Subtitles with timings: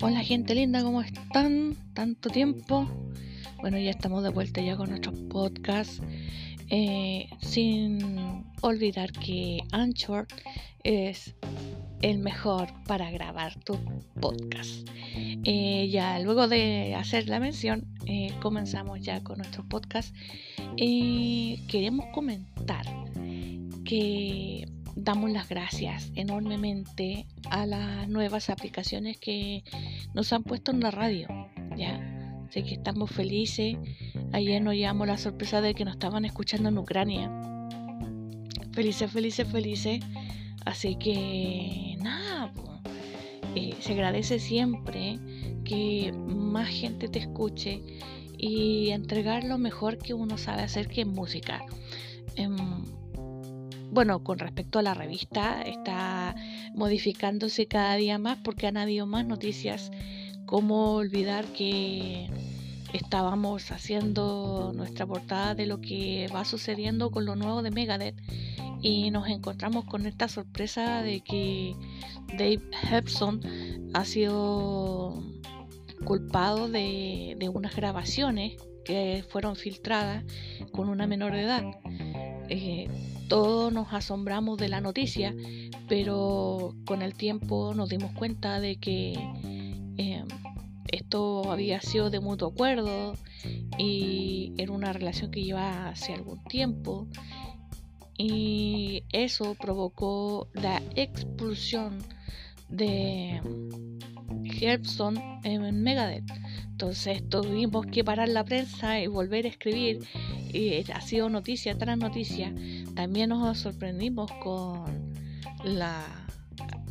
[0.00, 1.76] Hola gente linda, ¿cómo están?
[1.94, 2.86] Tanto tiempo.
[3.60, 6.02] Bueno, ya estamos de vuelta ya con nuestros podcasts.
[6.68, 10.26] Eh, sin olvidar que Anchor
[10.84, 11.34] es
[12.02, 13.78] el mejor para grabar tu
[14.20, 14.86] podcast.
[15.16, 20.14] Eh, ya luego de hacer la mención, eh, comenzamos ya con nuestro podcast.
[20.76, 22.84] queremos comentar
[23.84, 24.68] que
[24.98, 29.62] damos las gracias enormemente a las nuevas aplicaciones que
[30.12, 31.28] nos han puesto en la radio.
[31.76, 33.76] Ya, sé que estamos felices.
[34.32, 37.30] Ayer nos llevamos la sorpresa de que nos estaban escuchando en Ucrania.
[38.72, 40.00] Felices, felices, felices.
[40.64, 42.52] Así que nada,
[43.54, 45.18] eh, se agradece siempre
[45.64, 47.82] que más gente te escuche
[48.36, 51.64] y entregar lo mejor que uno sabe hacer que es música.
[52.36, 52.77] Em,
[53.98, 56.36] bueno, con respecto a la revista, está
[56.72, 59.90] modificándose cada día más porque han habido más noticias.
[60.46, 62.30] Cómo olvidar que
[62.92, 68.14] estábamos haciendo nuestra portada de lo que va sucediendo con lo nuevo de Megadeth
[68.82, 71.74] y nos encontramos con esta sorpresa de que
[72.38, 72.62] Dave
[72.92, 73.40] Hepson
[73.94, 75.24] ha sido
[76.04, 78.52] culpado de, unas grabaciones
[78.84, 80.22] que fueron filtradas
[80.70, 81.64] con una menor de edad.
[82.48, 82.86] Eh,
[83.28, 85.34] todos nos asombramos de la noticia,
[85.88, 89.12] pero con el tiempo nos dimos cuenta de que
[89.98, 90.24] eh,
[90.90, 93.14] esto había sido de mutuo acuerdo
[93.78, 97.06] y era una relación que llevaba hace algún tiempo
[98.16, 101.98] y eso provocó la expulsión
[102.68, 103.40] de
[104.60, 106.24] Herbson en Megadeth.
[106.64, 110.00] Entonces tuvimos que parar la prensa y volver a escribir.
[110.52, 112.54] Y ha sido noticia tras noticia.
[112.98, 115.14] También nos sorprendimos con
[115.62, 116.04] la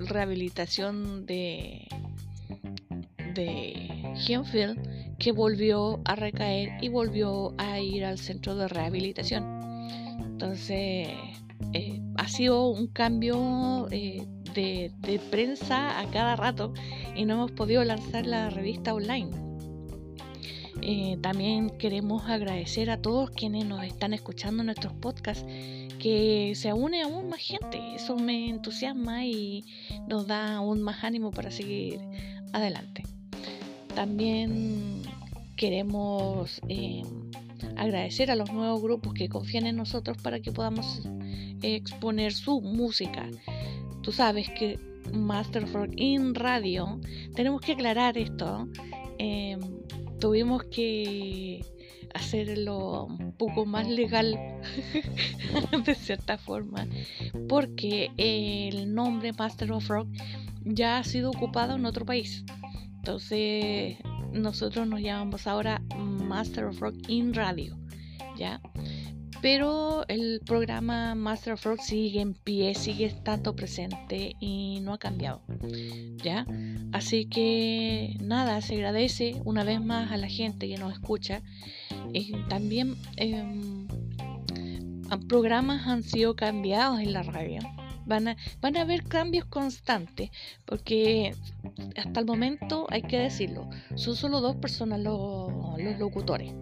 [0.00, 1.86] rehabilitación de
[3.34, 9.44] de que volvió a recaer y volvió a ir al centro de rehabilitación.
[10.18, 11.10] Entonces
[11.72, 16.74] eh, ha sido un cambio eh, de, de, prensa a cada rato
[17.14, 19.30] y no hemos podido lanzar la revista online.
[20.84, 25.46] Eh, también queremos agradecer a todos quienes nos están escuchando en nuestros podcasts
[26.02, 27.80] que se une aún más gente.
[27.94, 29.64] Eso me entusiasma y
[30.08, 32.00] nos da aún más ánimo para seguir
[32.52, 33.04] adelante.
[33.94, 35.02] También
[35.56, 37.04] queremos eh,
[37.76, 41.02] agradecer a los nuevos grupos que confían en nosotros para que podamos
[41.62, 43.28] exponer su música.
[44.02, 44.80] Tú sabes que
[45.12, 45.64] Master
[45.94, 46.98] in Radio,
[47.36, 48.68] tenemos que aclarar esto.
[49.18, 49.60] Em,
[50.18, 51.64] tuvimos que
[52.14, 54.38] hacerlo un poco más legal
[55.86, 56.86] de cierta forma
[57.48, 60.08] porque el nombre Master of Rock
[60.64, 62.44] ya ha sido ocupado en otro país
[63.02, 63.96] entonces,
[64.32, 67.76] nosotros nos llamamos ahora Master of Rock in Radio,
[68.38, 68.60] ¿ya?
[69.40, 74.98] Pero el programa Master of Rock sigue en pie, sigue estando presente y no ha
[74.98, 75.42] cambiado,
[76.22, 76.46] ¿ya?
[76.92, 81.42] Así que nada, se agradece una vez más a la gente que nos escucha.
[82.48, 83.44] También eh,
[85.28, 87.60] programas han sido cambiados en la radio
[88.04, 90.30] Van a, van a haber cambios constantes,
[90.64, 91.36] porque
[91.96, 95.50] hasta el momento, hay que decirlo, son solo dos personas los,
[95.98, 96.52] locutores.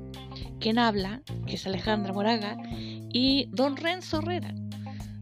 [0.60, 4.54] Quien habla, que es Alejandra Moraga, y Don Renzo Herrera.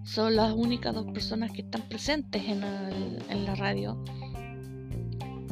[0.05, 4.03] Son las únicas dos personas que están presentes en, en la radio.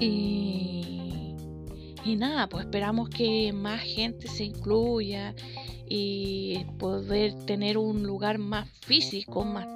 [0.01, 0.96] Y,
[2.07, 5.35] y nada, pues esperamos que más gente se incluya
[5.89, 9.67] y poder tener un lugar más físico, más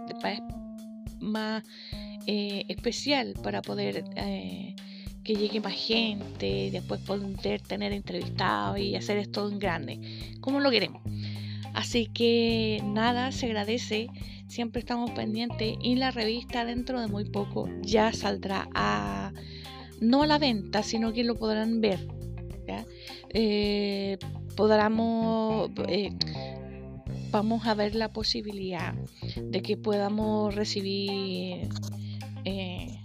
[1.21, 1.65] más
[2.27, 4.75] eh, especial para poder eh,
[5.25, 10.01] que llegue más gente, después poder tener entrevistados y hacer esto en grande,
[10.41, 11.03] como lo queremos.
[11.75, 14.09] Así que nada, se agradece,
[14.49, 19.33] siempre estamos pendientes y la revista dentro de muy poco ya saldrá a,
[20.01, 22.20] no a la venta, sino que lo podrán ver.
[23.31, 24.19] Eh,
[24.57, 25.71] podremos
[27.31, 28.95] vamos a ver la posibilidad
[29.37, 31.69] de que podamos recibir
[32.45, 32.99] eh,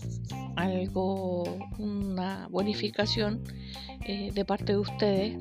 [0.56, 1.44] algo,
[1.78, 3.44] una bonificación
[4.06, 5.38] eh, de parte de ustedes.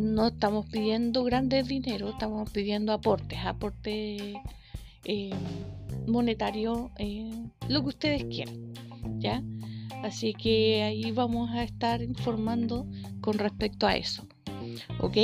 [0.00, 4.34] No estamos pidiendo grandes dinero, estamos pidiendo aportes, aportes
[5.04, 5.30] eh,
[6.06, 6.90] monetarios,
[7.68, 8.72] lo que ustedes quieran,
[9.18, 9.42] ¿ya?
[10.04, 12.86] Así que ahí vamos a estar informando
[13.22, 14.28] con respecto a eso,
[15.00, 15.16] ¿ok?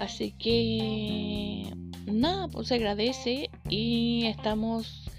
[0.00, 1.70] Así que
[2.06, 5.10] nada, pues se agradece y estamos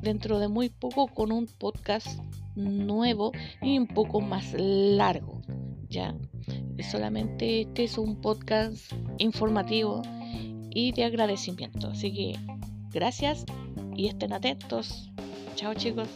[0.00, 2.20] dentro de muy poco con un podcast
[2.54, 5.42] nuevo y un poco más largo.
[5.90, 6.16] Ya,
[6.90, 8.78] solamente este es un podcast
[9.18, 10.00] informativo
[10.70, 11.88] y de agradecimiento.
[11.88, 12.38] Así que
[12.92, 13.44] gracias
[13.94, 15.10] y estén atentos.
[15.54, 16.08] Chao chicos.